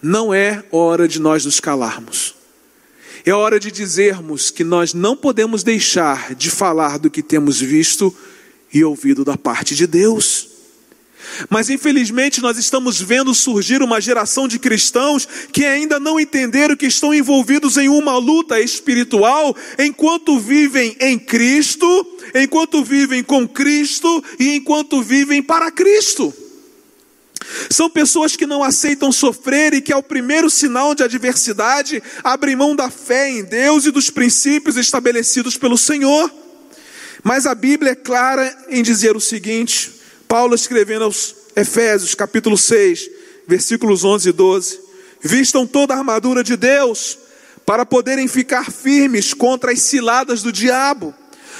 não 0.02 0.34
é 0.34 0.66
hora 0.70 1.08
de 1.08 1.18
nós 1.18 1.46
nos 1.46 1.62
calarmos. 1.62 2.36
É 3.26 3.32
hora 3.34 3.58
de 3.58 3.72
dizermos 3.72 4.52
que 4.52 4.66
nós 4.66 4.94
não 4.94 5.16
podemos 5.16 5.64
deixar 5.64 6.36
de 6.36 6.52
falar 6.52 7.00
do 7.00 7.10
que 7.10 7.24
temos 7.24 7.62
visto 7.62 8.14
e 8.74 8.84
ouvido 8.84 9.24
da 9.24 9.38
parte 9.38 9.76
de 9.76 9.88
Deus. 9.88 10.50
Mas 11.50 11.70
infelizmente 11.70 12.42
nós 12.42 12.58
estamos 12.58 13.02
vendo 13.02 13.34
surgir 13.34 13.82
uma 13.82 14.02
geração 14.02 14.46
de 14.46 14.60
cristãos 14.60 15.26
que 15.54 15.64
ainda 15.64 16.02
não 16.02 16.20
entenderam 16.20 16.76
que 16.76 16.86
estão 16.86 17.14
envolvidos 17.14 17.78
em 17.78 17.88
uma 17.88 18.18
luta 18.18 18.60
espiritual 18.60 19.56
enquanto 19.80 20.38
vivem 20.38 20.98
em 21.00 21.18
Cristo, 21.18 22.13
enquanto 22.36 22.84
vivem 22.84 23.24
com 23.24 23.48
Cristo 23.48 24.24
e 24.40 24.56
enquanto 24.56 25.02
vivem 25.02 25.42
para 25.42 25.72
Cristo. 25.72 26.34
São 27.70 27.90
pessoas 27.90 28.36
que 28.36 28.46
não 28.46 28.64
aceitam 28.64 29.12
sofrer 29.12 29.74
e 29.74 29.82
que, 29.82 29.92
ao 29.92 30.04
primeiro 30.04 30.50
sinal 30.50 30.96
de 30.96 31.04
adversidade, 31.04 32.02
abrem 32.24 32.56
mão 32.56 32.76
da 32.76 32.90
fé 32.90 33.30
em 33.30 33.44
Deus 33.44 33.86
e 33.86 33.92
dos 33.92 34.10
princípios 34.10 34.78
estabelecidos 34.78 35.58
pelo 35.58 35.78
Senhor. 35.78 36.32
Mas 37.24 37.46
a 37.46 37.56
Bíblia 37.56 37.92
é 37.92 37.96
clara 37.96 38.56
em 38.70 38.82
dizer 38.82 39.16
o 39.16 39.22
seguinte: 39.22 39.92
Paulo 40.28 40.56
escrevendo 40.56 41.06
aos 41.06 41.36
Efésios, 41.56 42.16
capítulo 42.16 42.58
6, 42.58 43.10
versículos 43.48 44.04
11 44.04 44.30
e 44.30 44.32
12: 44.32 44.80
Vistam 45.22 45.66
toda 45.66 45.94
a 45.94 45.98
armadura 45.98 46.44
de 46.44 46.56
Deus, 46.56 47.18
para 47.66 47.86
poderem 47.86 48.28
ficar 48.28 48.72
firmes 48.72 49.34
contra 49.34 49.72
as 49.72 49.82
ciladas 49.82 50.42
do 50.42 50.52
diabo 50.52 51.14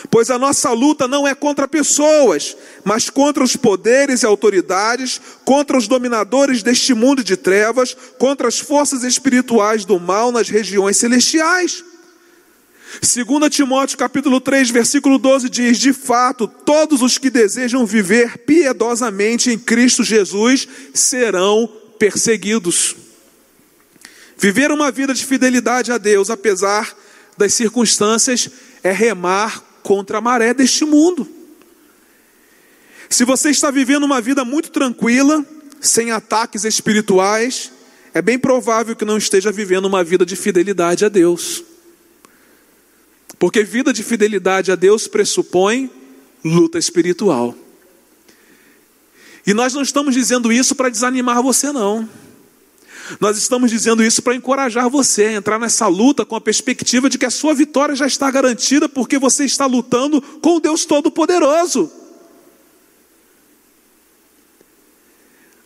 Pois 0.10 0.30
a 0.30 0.38
nossa 0.38 0.72
luta 0.72 1.08
não 1.08 1.28
é 1.28 1.34
contra 1.34 1.68
pessoas, 1.68 2.56
mas 2.84 3.10
contra 3.10 3.44
os 3.44 3.56
poderes 3.56 4.22
e 4.22 4.26
autoridades, 4.26 5.20
contra 5.46 5.78
os 5.78 5.88
dominadores 5.88 6.62
deste 6.62 6.94
mundo 6.94 7.24
de 7.24 7.38
trevas, 7.38 7.96
contra 8.18 8.48
as 8.48 8.60
forças 8.60 9.04
espirituais 9.04 9.86
do 9.86 10.00
mal 10.00 10.32
nas 10.32 10.50
regiões 10.50 10.98
celestiais. 10.98 11.84
2 13.02 13.50
Timóteo 13.50 13.98
capítulo 13.98 14.40
3, 14.40 14.70
versículo 14.70 15.18
12 15.18 15.50
diz: 15.50 15.80
De 15.80 15.94
fato, 15.94 16.48
todos 16.48 17.02
os 17.02 17.18
que 17.18 17.30
desejam 17.30 17.86
viver 17.86 18.38
piedosamente 18.40 19.50
em 19.50 19.58
Cristo 19.58 20.04
Jesus 20.04 20.68
serão 20.94 21.68
perseguidos. 21.98 22.96
Viver 24.38 24.72
uma 24.72 24.92
vida 24.92 25.14
de 25.14 25.26
fidelidade 25.26 25.92
a 25.92 25.98
Deus, 25.98 26.30
apesar 26.30 26.96
das 27.38 27.54
circunstâncias, 27.54 28.50
é 28.84 28.92
remar 28.92 29.64
contra 29.84 30.18
a 30.18 30.22
maré 30.22 30.54
deste 30.54 30.86
mundo. 30.86 31.28
Se 33.10 33.26
você 33.26 33.50
está 33.50 33.70
vivendo 33.70 34.06
uma 34.06 34.20
vida 34.20 34.44
muito 34.44 34.72
tranquila, 34.72 35.46
sem 35.80 36.12
ataques 36.12 36.64
espirituais, 36.64 37.72
é 38.14 38.22
bem 38.22 38.40
provável 38.40 38.96
que 38.96 39.06
não 39.06 39.18
esteja 39.18 39.52
vivendo 39.52 39.86
uma 39.86 40.04
vida 40.04 40.26
de 40.26 40.36
fidelidade 40.36 41.06
a 41.06 41.10
Deus. 41.10 41.64
Porque 43.38 43.64
vida 43.64 43.92
de 43.92 44.02
fidelidade 44.02 44.72
a 44.72 44.76
Deus 44.76 45.08
pressupõe 45.08 45.92
luta 46.44 46.80
espiritual. 46.80 47.56
E 49.46 49.54
nós 49.54 49.74
não 49.74 49.82
estamos 49.82 50.14
dizendo 50.16 50.52
isso 50.52 50.74
para 50.74 50.90
desanimar 50.90 51.44
você, 51.44 51.72
não. 51.72 52.08
Nós 53.20 53.38
estamos 53.38 53.70
dizendo 53.70 54.04
isso 54.04 54.22
para 54.22 54.36
encorajar 54.36 54.90
você 54.90 55.26
a 55.26 55.34
entrar 55.34 55.60
nessa 55.60 55.88
luta 55.88 56.26
com 56.26 56.36
a 56.36 56.42
perspectiva 56.42 57.10
de 57.10 57.18
que 57.18 57.26
a 57.26 57.32
sua 57.32 57.54
vitória 57.54 57.96
já 57.96 58.08
está 58.08 58.30
garantida 58.30 58.88
porque 58.88 59.18
você 59.18 59.46
está 59.46 59.66
lutando 59.66 60.22
com 60.22 60.58
o 60.58 60.60
Deus 60.60 60.86
Todo-Poderoso. 60.86 61.92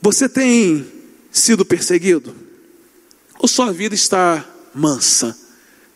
Você 0.02 0.30
tem 0.30 0.86
sido 1.32 1.66
perseguido? 1.66 2.36
Ou 3.40 3.48
sua 3.48 3.72
vida 3.72 3.94
está 3.94 4.46
mansa, 4.74 5.38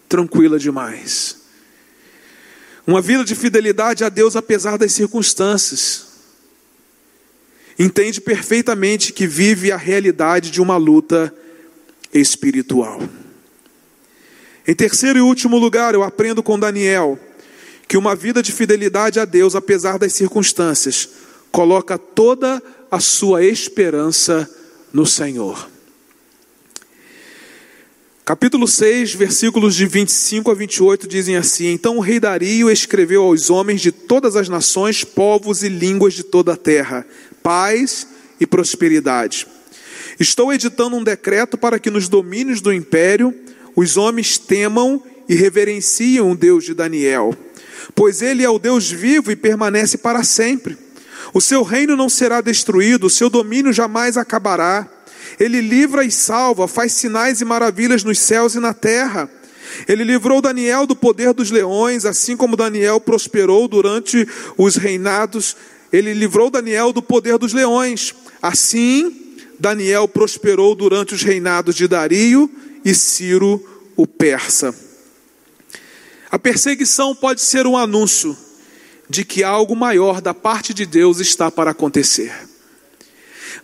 tranquila 0.07 0.59
demais? 0.59 1.37
Uma 2.85 3.01
vida 3.01 3.23
de 3.23 3.35
fidelidade 3.35 4.03
a 4.03 4.09
Deus 4.09 4.35
apesar 4.35 4.77
das 4.77 4.91
circunstâncias 4.91 6.10
entende 7.83 8.21
perfeitamente 8.21 9.11
que 9.11 9.25
vive 9.25 9.71
a 9.71 9.77
realidade 9.77 10.51
de 10.51 10.61
uma 10.61 10.77
luta 10.77 11.33
espiritual. 12.13 13.01
Em 14.67 14.75
terceiro 14.75 15.17
e 15.17 15.21
último 15.21 15.57
lugar, 15.57 15.95
eu 15.95 16.03
aprendo 16.03 16.43
com 16.43 16.59
Daniel 16.59 17.17
que 17.87 17.97
uma 17.97 18.15
vida 18.15 18.43
de 18.43 18.51
fidelidade 18.51 19.19
a 19.19 19.25
Deus, 19.25 19.55
apesar 19.55 19.97
das 19.97 20.13
circunstâncias, 20.13 21.09
coloca 21.51 21.97
toda 21.97 22.61
a 22.89 22.99
sua 22.99 23.43
esperança 23.43 24.47
no 24.93 25.05
Senhor. 25.05 25.70
Capítulo 28.23 28.67
6, 28.67 29.15
versículos 29.15 29.73
de 29.75 29.87
25 29.87 30.51
a 30.51 30.53
28 30.53 31.07
dizem 31.07 31.37
assim: 31.37 31.71
Então 31.71 31.97
o 31.97 32.01
rei 32.01 32.19
Dario 32.19 32.69
escreveu 32.69 33.23
aos 33.23 33.49
homens 33.49 33.81
de 33.81 33.91
todas 33.91 34.35
as 34.35 34.47
nações, 34.47 35.03
povos 35.03 35.63
e 35.63 35.69
línguas 35.69 36.13
de 36.13 36.23
toda 36.23 36.53
a 36.53 36.57
terra: 36.57 37.03
paz 37.41 38.07
e 38.39 38.45
prosperidade. 38.45 39.47
Estou 40.19 40.53
editando 40.53 40.95
um 40.95 41.03
decreto 41.03 41.57
para 41.57 41.79
que 41.79 41.89
nos 41.89 42.07
domínios 42.07 42.61
do 42.61 42.71
império 42.71 43.33
os 43.75 43.97
homens 43.97 44.37
temam 44.37 45.01
e 45.27 45.33
reverenciem 45.33 46.21
o 46.21 46.35
Deus 46.35 46.63
de 46.63 46.75
Daniel, 46.75 47.35
pois 47.95 48.21
ele 48.21 48.43
é 48.43 48.49
o 48.49 48.59
Deus 48.59 48.91
vivo 48.91 49.31
e 49.31 49.35
permanece 49.35 49.97
para 49.97 50.23
sempre. 50.23 50.77
O 51.33 51.41
seu 51.41 51.63
reino 51.63 51.95
não 51.95 52.07
será 52.07 52.39
destruído, 52.39 53.07
o 53.07 53.09
seu 53.09 53.31
domínio 53.31 53.73
jamais 53.73 54.15
acabará. 54.15 54.87
Ele 55.39 55.61
livra 55.61 56.03
e 56.03 56.11
salva, 56.11 56.67
faz 56.67 56.93
sinais 56.93 57.41
e 57.41 57.45
maravilhas 57.45 58.03
nos 58.03 58.19
céus 58.19 58.55
e 58.55 58.59
na 58.59 58.73
terra. 58.73 59.29
Ele 59.87 60.03
livrou 60.03 60.41
Daniel 60.41 60.85
do 60.85 60.95
poder 60.95 61.33
dos 61.33 61.51
leões, 61.51 62.05
assim 62.05 62.35
como 62.35 62.57
Daniel 62.57 62.99
prosperou 62.99 63.67
durante 63.67 64.27
os 64.57 64.75
reinados. 64.75 65.55
Ele 65.91 66.13
livrou 66.13 66.49
Daniel 66.49 66.91
do 66.91 67.01
poder 67.01 67.37
dos 67.37 67.53
leões. 67.53 68.13
Assim, 68.41 69.35
Daniel 69.59 70.07
prosperou 70.07 70.75
durante 70.75 71.13
os 71.13 71.23
reinados 71.23 71.75
de 71.75 71.87
Dario 71.87 72.49
e 72.83 72.93
Ciro, 72.93 73.63
o 73.95 74.07
persa. 74.07 74.73
A 76.29 76.39
perseguição 76.39 77.13
pode 77.13 77.41
ser 77.41 77.67
um 77.67 77.77
anúncio 77.77 78.35
de 79.09 79.25
que 79.25 79.43
algo 79.43 79.75
maior 79.75 80.21
da 80.21 80.33
parte 80.33 80.73
de 80.73 80.85
Deus 80.85 81.19
está 81.19 81.51
para 81.51 81.71
acontecer. 81.71 82.31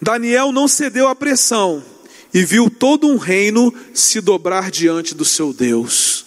Daniel 0.01 0.51
não 0.51 0.67
cedeu 0.67 1.07
à 1.07 1.15
pressão 1.15 1.83
e 2.33 2.43
viu 2.43 2.69
todo 2.69 3.07
um 3.07 3.17
reino 3.17 3.73
se 3.93 4.21
dobrar 4.21 4.69
diante 4.69 5.15
do 5.15 5.25
seu 5.25 5.53
Deus. 5.53 6.25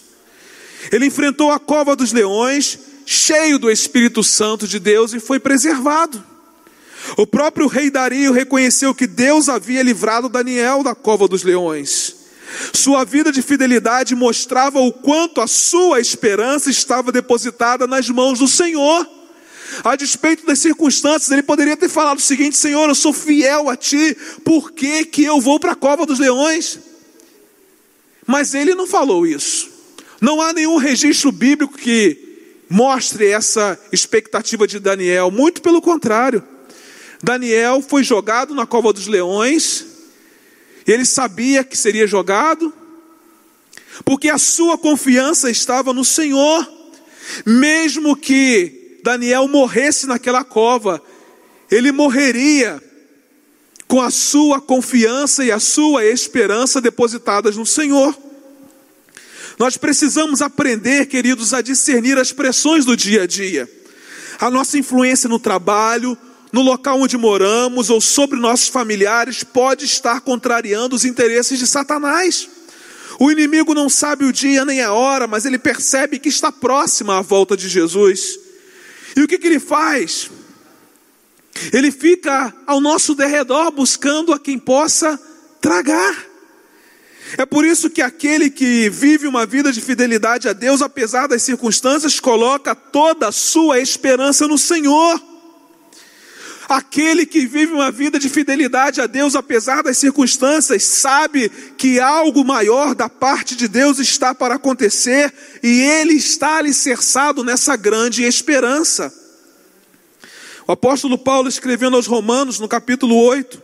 Ele 0.91 1.05
enfrentou 1.05 1.51
a 1.51 1.59
cova 1.59 1.95
dos 1.95 2.11
leões, 2.11 2.79
cheio 3.05 3.59
do 3.59 3.69
Espírito 3.69 4.23
Santo 4.23 4.67
de 4.67 4.79
Deus, 4.79 5.13
e 5.13 5.19
foi 5.19 5.39
preservado. 5.39 6.23
O 7.17 7.25
próprio 7.27 7.67
rei 7.67 7.89
Dario 7.89 8.31
reconheceu 8.31 8.93
que 8.93 9.07
Deus 9.07 9.49
havia 9.49 9.83
livrado 9.83 10.29
Daniel 10.29 10.83
da 10.83 10.95
cova 10.95 11.27
dos 11.27 11.43
leões. 11.43 12.15
Sua 12.73 13.03
vida 13.05 13.31
de 13.31 13.41
fidelidade 13.41 14.15
mostrava 14.15 14.79
o 14.79 14.91
quanto 14.91 15.41
a 15.41 15.47
sua 15.47 15.99
esperança 15.99 16.69
estava 16.69 17.11
depositada 17.11 17.87
nas 17.87 18.09
mãos 18.09 18.39
do 18.39 18.47
Senhor. 18.47 19.07
A 19.83 19.95
despeito 19.95 20.45
das 20.45 20.59
circunstâncias, 20.59 21.31
ele 21.31 21.43
poderia 21.43 21.77
ter 21.77 21.89
falado 21.89 22.17
o 22.17 22.21
seguinte: 22.21 22.57
Senhor, 22.57 22.87
eu 22.89 22.95
sou 22.95 23.13
fiel 23.13 23.69
a 23.69 23.77
ti, 23.77 24.15
por 24.43 24.71
que, 24.71 25.05
que 25.05 25.23
eu 25.23 25.39
vou 25.39 25.59
para 25.59 25.71
a 25.71 25.75
cova 25.75 26.05
dos 26.05 26.19
leões? 26.19 26.79
Mas 28.27 28.53
ele 28.53 28.75
não 28.75 28.85
falou 28.85 29.25
isso. 29.25 29.69
Não 30.19 30.41
há 30.41 30.53
nenhum 30.53 30.77
registro 30.77 31.31
bíblico 31.31 31.77
que 31.77 32.31
mostre 32.69 33.27
essa 33.27 33.79
expectativa 33.91 34.67
de 34.67 34.79
Daniel, 34.79 35.31
muito 35.31 35.61
pelo 35.61 35.81
contrário. 35.81 36.43
Daniel 37.23 37.81
foi 37.81 38.03
jogado 38.03 38.53
na 38.55 38.65
cova 38.65 38.93
dos 38.93 39.07
leões, 39.07 39.85
ele 40.87 41.05
sabia 41.05 41.63
que 41.63 41.77
seria 41.77 42.07
jogado, 42.07 42.73
porque 44.03 44.29
a 44.29 44.37
sua 44.37 44.77
confiança 44.77 45.49
estava 45.49 45.93
no 45.93 46.03
Senhor, 46.05 46.67
mesmo 47.45 48.15
que 48.15 48.80
Daniel 49.03 49.47
morresse 49.47 50.07
naquela 50.07 50.43
cova, 50.43 51.01
ele 51.69 51.91
morreria 51.91 52.81
com 53.87 54.01
a 54.01 54.09
sua 54.09 54.61
confiança 54.61 55.43
e 55.43 55.51
a 55.51 55.59
sua 55.59 56.05
esperança 56.05 56.79
depositadas 56.79 57.57
no 57.57 57.65
Senhor. 57.65 58.17
Nós 59.59 59.77
precisamos 59.77 60.41
aprender, 60.41 61.07
queridos, 61.07 61.53
a 61.53 61.61
discernir 61.61 62.17
as 62.17 62.31
pressões 62.31 62.85
do 62.85 62.95
dia 62.95 63.23
a 63.23 63.27
dia. 63.27 63.69
A 64.39 64.49
nossa 64.49 64.77
influência 64.77 65.29
no 65.29 65.37
trabalho, 65.37 66.17
no 66.51 66.61
local 66.61 66.99
onde 66.99 67.17
moramos 67.17 67.89
ou 67.89 68.01
sobre 68.01 68.39
nossos 68.39 68.67
familiares 68.67 69.43
pode 69.43 69.85
estar 69.85 70.21
contrariando 70.21 70.95
os 70.95 71.05
interesses 71.05 71.59
de 71.59 71.67
Satanás. 71.67 72.49
O 73.19 73.31
inimigo 73.31 73.73
não 73.73 73.89
sabe 73.89 74.25
o 74.25 74.33
dia 74.33 74.65
nem 74.65 74.81
a 74.81 74.93
hora, 74.93 75.27
mas 75.27 75.45
ele 75.45 75.59
percebe 75.59 76.17
que 76.17 76.29
está 76.29 76.51
próxima 76.51 77.19
a 77.19 77.21
volta 77.21 77.55
de 77.55 77.69
Jesus. 77.69 78.39
E 79.15 79.21
o 79.21 79.27
que, 79.27 79.37
que 79.37 79.47
ele 79.47 79.59
faz? 79.59 80.29
Ele 81.73 81.91
fica 81.91 82.53
ao 82.65 82.79
nosso 82.79 83.13
derredor 83.13 83.71
buscando 83.71 84.33
a 84.33 84.39
quem 84.39 84.57
possa 84.57 85.19
tragar. 85.59 86.31
É 87.37 87.45
por 87.45 87.65
isso 87.65 87.89
que 87.89 88.01
aquele 88.01 88.49
que 88.49 88.89
vive 88.89 89.27
uma 89.27 89.45
vida 89.45 89.71
de 89.71 89.79
fidelidade 89.79 90.49
a 90.49 90.53
Deus, 90.53 90.81
apesar 90.81 91.27
das 91.27 91.43
circunstâncias, 91.43 92.19
coloca 92.19 92.75
toda 92.75 93.27
a 93.27 93.31
sua 93.31 93.79
esperança 93.79 94.47
no 94.47 94.57
Senhor. 94.57 95.30
Aquele 96.71 97.25
que 97.25 97.45
vive 97.45 97.73
uma 97.73 97.91
vida 97.91 98.17
de 98.17 98.29
fidelidade 98.29 99.01
a 99.01 99.05
Deus, 99.05 99.35
apesar 99.35 99.83
das 99.83 99.97
circunstâncias, 99.97 100.85
sabe 100.85 101.49
que 101.77 101.99
algo 101.99 102.45
maior 102.45 102.95
da 102.95 103.09
parte 103.09 103.57
de 103.57 103.67
Deus 103.67 103.99
está 103.99 104.33
para 104.33 104.55
acontecer 104.55 105.33
e 105.61 105.81
ele 105.81 106.13
está 106.13 106.59
alicerçado 106.59 107.43
nessa 107.43 107.75
grande 107.75 108.23
esperança. 108.23 109.13
O 110.65 110.71
apóstolo 110.71 111.17
Paulo, 111.17 111.49
escrevendo 111.49 111.97
aos 111.97 112.07
Romanos, 112.07 112.57
no 112.57 112.69
capítulo 112.69 113.21
8, 113.21 113.61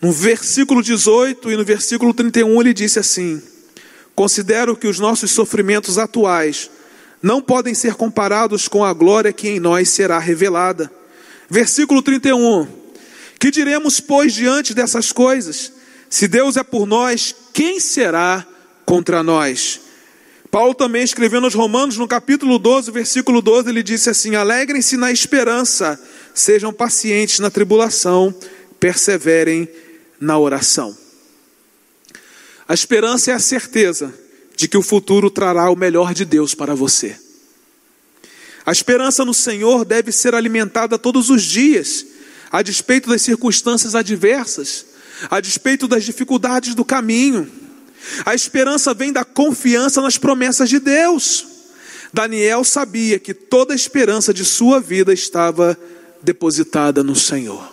no 0.00 0.12
versículo 0.12 0.84
18 0.84 1.50
e 1.50 1.56
no 1.56 1.64
versículo 1.64 2.14
31, 2.14 2.60
ele 2.60 2.72
disse 2.72 3.00
assim: 3.00 3.42
Considero 4.14 4.76
que 4.76 4.86
os 4.86 5.00
nossos 5.00 5.32
sofrimentos 5.32 5.98
atuais 5.98 6.70
não 7.20 7.42
podem 7.42 7.74
ser 7.74 7.94
comparados 7.94 8.68
com 8.68 8.84
a 8.84 8.92
glória 8.92 9.32
que 9.32 9.48
em 9.48 9.58
nós 9.58 9.88
será 9.88 10.20
revelada. 10.20 11.01
Versículo 11.52 12.00
31. 12.00 12.66
Que 13.38 13.50
diremos, 13.50 14.00
pois, 14.00 14.32
diante 14.32 14.72
dessas 14.72 15.12
coisas? 15.12 15.70
Se 16.08 16.26
Deus 16.26 16.56
é 16.56 16.62
por 16.62 16.86
nós, 16.86 17.34
quem 17.52 17.78
será 17.78 18.46
contra 18.86 19.22
nós? 19.22 19.78
Paulo 20.50 20.74
também 20.74 21.02
escrevendo 21.02 21.44
aos 21.44 21.52
Romanos, 21.52 21.98
no 21.98 22.08
capítulo 22.08 22.58
12, 22.58 22.90
versículo 22.90 23.42
12, 23.42 23.68
ele 23.68 23.82
disse 23.82 24.08
assim: 24.08 24.34
Alegrem-se 24.34 24.96
na 24.96 25.12
esperança, 25.12 26.00
sejam 26.32 26.72
pacientes 26.72 27.38
na 27.38 27.50
tribulação, 27.50 28.34
perseverem 28.80 29.68
na 30.18 30.38
oração. 30.38 30.96
A 32.66 32.72
esperança 32.72 33.30
é 33.30 33.34
a 33.34 33.38
certeza 33.38 34.14
de 34.56 34.68
que 34.68 34.78
o 34.78 34.82
futuro 34.82 35.28
trará 35.28 35.68
o 35.68 35.76
melhor 35.76 36.14
de 36.14 36.24
Deus 36.24 36.54
para 36.54 36.74
você. 36.74 37.14
A 38.64 38.70
esperança 38.72 39.24
no 39.24 39.34
Senhor 39.34 39.84
deve 39.84 40.12
ser 40.12 40.34
alimentada 40.34 40.98
todos 40.98 41.30
os 41.30 41.42
dias, 41.42 42.06
a 42.50 42.62
despeito 42.62 43.10
das 43.10 43.22
circunstâncias 43.22 43.94
adversas, 43.94 44.86
a 45.30 45.40
despeito 45.40 45.88
das 45.88 46.04
dificuldades 46.04 46.74
do 46.74 46.84
caminho. 46.84 47.50
A 48.24 48.34
esperança 48.34 48.94
vem 48.94 49.12
da 49.12 49.24
confiança 49.24 50.00
nas 50.00 50.16
promessas 50.16 50.68
de 50.68 50.78
Deus. 50.78 51.46
Daniel 52.12 52.62
sabia 52.62 53.18
que 53.18 53.34
toda 53.34 53.72
a 53.72 53.76
esperança 53.76 54.32
de 54.34 54.44
sua 54.44 54.80
vida 54.80 55.12
estava 55.12 55.78
depositada 56.22 57.02
no 57.02 57.16
Senhor. 57.16 57.72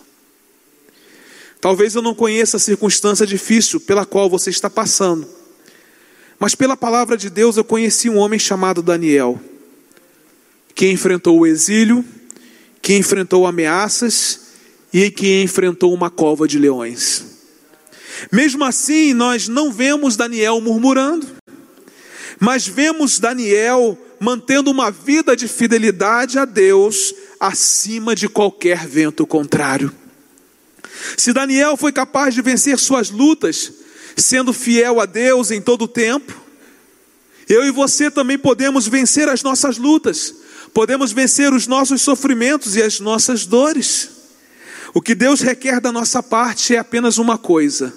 Talvez 1.61 1.93
eu 1.93 2.01
não 2.01 2.15
conheça 2.15 2.57
a 2.57 2.59
circunstância 2.59 3.27
difícil 3.27 3.81
pela 3.81 4.05
qual 4.05 4.29
você 4.29 4.49
está 4.49 4.69
passando, 4.69 5.27
mas 6.39 6.55
pela 6.55 6.77
palavra 6.77 7.17
de 7.17 7.29
Deus 7.29 7.57
eu 7.57 7.65
conheci 7.65 8.09
um 8.09 8.17
homem 8.17 8.39
chamado 8.39 8.81
Daniel 8.81 9.39
que 10.79 10.89
enfrentou 10.89 11.37
o 11.37 11.45
exílio, 11.45 12.05
que 12.81 12.95
enfrentou 12.95 13.45
ameaças 13.45 14.39
e 14.93 15.11
que 15.11 15.41
enfrentou 15.41 15.93
uma 15.93 16.09
cova 16.09 16.47
de 16.47 16.57
leões. 16.57 17.25
Mesmo 18.31 18.63
assim, 18.63 19.13
nós 19.13 19.49
não 19.49 19.73
vemos 19.73 20.15
Daniel 20.15 20.61
murmurando, 20.61 21.27
mas 22.39 22.65
vemos 22.65 23.19
Daniel 23.19 23.99
mantendo 24.21 24.71
uma 24.71 24.89
vida 24.89 25.35
de 25.35 25.49
fidelidade 25.49 26.39
a 26.39 26.45
Deus 26.45 27.13
acima 27.41 28.15
de 28.15 28.29
qualquer 28.29 28.87
vento 28.87 29.27
contrário. 29.27 29.93
Se 31.17 31.33
Daniel 31.33 31.75
foi 31.75 31.91
capaz 31.91 32.33
de 32.33 32.41
vencer 32.41 32.79
suas 32.79 33.09
lutas, 33.09 33.69
sendo 34.15 34.53
fiel 34.53 35.01
a 35.01 35.05
Deus 35.05 35.51
em 35.51 35.59
todo 35.59 35.81
o 35.81 35.89
tempo, 35.89 36.33
eu 37.49 37.65
e 37.65 37.69
você 37.69 38.09
também 38.09 38.37
podemos 38.37 38.87
vencer 38.87 39.27
as 39.27 39.43
nossas 39.43 39.77
lutas, 39.77 40.47
podemos 40.73 41.11
vencer 41.11 41.53
os 41.53 41.67
nossos 41.67 42.01
sofrimentos 42.01 42.75
e 42.75 42.81
as 42.81 42.99
nossas 42.99 43.45
dores. 43.45 44.09
O 44.93 45.01
que 45.01 45.13
Deus 45.13 45.41
requer 45.41 45.79
da 45.79 45.91
nossa 45.91 46.21
parte 46.23 46.75
é 46.75 46.79
apenas 46.79 47.17
uma 47.17 47.37
coisa: 47.37 47.93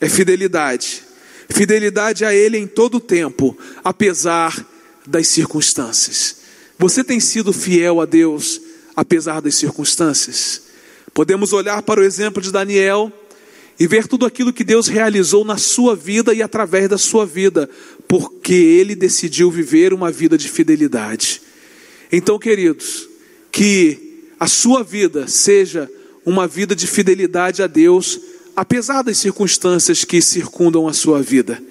é 0.00 0.08
fidelidade. 0.08 1.02
Fidelidade 1.48 2.24
a 2.24 2.34
Ele 2.34 2.58
em 2.58 2.66
todo 2.66 2.96
o 2.96 3.00
tempo, 3.00 3.56
apesar 3.82 4.54
das 5.06 5.28
circunstâncias. 5.28 6.36
Você 6.78 7.02
tem 7.02 7.18
sido 7.18 7.52
fiel 7.52 8.00
a 8.00 8.04
Deus, 8.04 8.60
apesar 8.94 9.40
das 9.40 9.56
circunstâncias? 9.56 10.62
Podemos 11.14 11.52
olhar 11.52 11.82
para 11.82 12.00
o 12.00 12.04
exemplo 12.04 12.42
de 12.42 12.52
Daniel 12.52 13.10
e 13.80 13.86
ver 13.86 14.06
tudo 14.06 14.26
aquilo 14.26 14.52
que 14.52 14.62
Deus 14.62 14.88
realizou 14.88 15.44
na 15.44 15.56
sua 15.56 15.96
vida 15.96 16.34
e 16.34 16.42
através 16.42 16.88
da 16.88 16.98
sua 16.98 17.24
vida, 17.24 17.68
porque 18.06 18.54
ele 18.54 18.94
decidiu 18.94 19.50
viver 19.50 19.94
uma 19.94 20.12
vida 20.12 20.36
de 20.36 20.48
fidelidade. 20.48 21.40
Então, 22.10 22.38
queridos, 22.38 23.08
que 23.52 24.26
a 24.40 24.46
sua 24.46 24.82
vida 24.82 25.28
seja 25.28 25.90
uma 26.24 26.46
vida 26.46 26.74
de 26.74 26.86
fidelidade 26.86 27.62
a 27.62 27.66
Deus, 27.66 28.20
apesar 28.54 29.02
das 29.02 29.18
circunstâncias 29.18 30.04
que 30.04 30.20
circundam 30.20 30.86
a 30.86 30.92
sua 30.92 31.22
vida. 31.22 31.62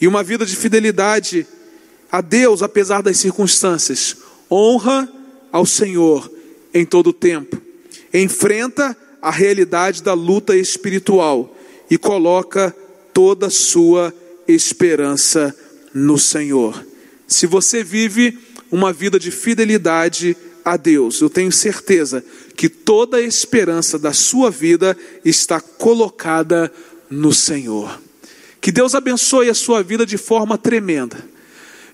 E 0.00 0.06
uma 0.06 0.22
vida 0.22 0.44
de 0.44 0.54
fidelidade 0.56 1.46
a 2.10 2.20
Deus, 2.20 2.62
apesar 2.62 3.02
das 3.02 3.16
circunstâncias. 3.16 4.16
Honra 4.50 5.10
ao 5.50 5.66
Senhor 5.66 6.30
em 6.72 6.84
todo 6.84 7.08
o 7.08 7.12
tempo. 7.12 7.60
Enfrenta 8.12 8.96
a 9.20 9.30
realidade 9.30 10.02
da 10.02 10.14
luta 10.14 10.56
espiritual 10.56 11.56
e 11.90 11.98
coloca 11.98 12.74
toda 13.12 13.46
a 13.46 13.50
sua 13.50 14.14
esperança 14.46 15.54
no 15.92 16.18
Senhor. 16.18 16.84
Se 17.26 17.46
você 17.46 17.82
vive 17.82 18.38
uma 18.70 18.92
vida 18.92 19.18
de 19.18 19.30
fidelidade 19.30 20.36
a 20.64 20.76
Deus, 20.76 21.20
eu 21.20 21.30
tenho 21.30 21.52
certeza 21.52 22.24
que 22.56 22.68
toda 22.68 23.18
a 23.18 23.22
esperança 23.22 23.98
da 23.98 24.12
sua 24.12 24.50
vida 24.50 24.96
está 25.24 25.60
colocada 25.60 26.72
no 27.08 27.32
Senhor. 27.32 28.00
Que 28.60 28.72
Deus 28.72 28.94
abençoe 28.94 29.48
a 29.48 29.54
sua 29.54 29.82
vida 29.82 30.04
de 30.04 30.18
forma 30.18 30.58
tremenda 30.58 31.24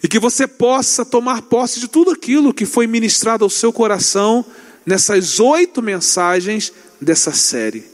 e 0.02 0.08
que 0.08 0.18
você 0.18 0.46
possa 0.46 1.04
tomar 1.04 1.42
posse 1.42 1.78
de 1.78 1.86
tudo 1.86 2.10
aquilo 2.10 2.54
que 2.54 2.64
foi 2.66 2.86
ministrado 2.86 3.44
ao 3.44 3.50
seu 3.50 3.72
coração 3.72 4.44
nessas 4.84 5.38
oito 5.38 5.80
mensagens 5.80 6.72
dessa 7.00 7.32
série. 7.32 7.84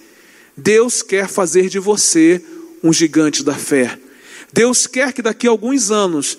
Deus 0.57 1.03
quer 1.03 1.29
fazer 1.29 1.69
de 1.69 1.79
você 1.79 2.43
um 2.83 2.93
gigante 2.93 3.43
da 3.43 3.55
fé. 3.55 3.99
Deus 4.53 4.87
quer 4.87 5.13
que 5.13 5.21
daqui 5.21 5.47
a 5.47 5.51
alguns 5.51 5.91
anos 5.91 6.39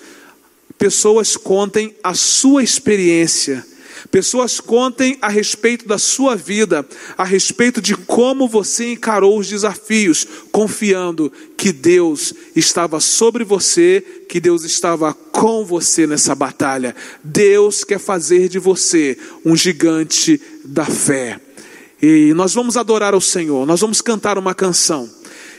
pessoas 0.80 1.36
contem 1.36 1.94
a 2.02 2.14
sua 2.14 2.64
experiência 2.64 3.64
Pessoas 4.10 4.60
contem 4.60 5.16
a 5.20 5.28
respeito 5.28 5.86
da 5.86 5.98
sua 5.98 6.34
vida, 6.34 6.86
a 7.16 7.24
respeito 7.24 7.80
de 7.80 7.94
como 7.94 8.48
você 8.48 8.92
encarou 8.92 9.38
os 9.38 9.48
desafios, 9.48 10.26
confiando 10.50 11.32
que 11.56 11.72
Deus 11.72 12.32
estava 12.56 12.98
sobre 12.98 13.44
você, 13.44 14.04
que 14.28 14.40
Deus 14.40 14.64
estava 14.64 15.12
com 15.12 15.64
você 15.64 16.06
nessa 16.06 16.34
batalha. 16.34 16.94
Deus 17.22 17.84
quer 17.84 17.98
fazer 17.98 18.48
de 18.48 18.58
você 18.58 19.16
um 19.44 19.54
gigante 19.54 20.40
da 20.64 20.86
fé. 20.86 21.40
E 22.02 22.32
nós 22.34 22.54
vamos 22.54 22.76
adorar 22.76 23.12
ao 23.14 23.20
Senhor, 23.20 23.66
nós 23.66 23.80
vamos 23.80 24.00
cantar 24.00 24.38
uma 24.38 24.54
canção. 24.54 25.08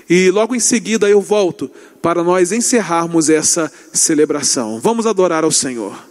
E 0.10 0.30
logo 0.32 0.56
em 0.56 0.60
seguida 0.60 1.10
eu 1.10 1.22
volto 1.22 1.70
para 2.02 2.24
nós 2.24 2.52
encerrarmos 2.52 3.30
essa 3.30 3.72
celebração. 3.94 4.80
Vamos 4.80 5.06
adorar 5.06 5.44
ao 5.44 5.52
Senhor. 5.52 6.11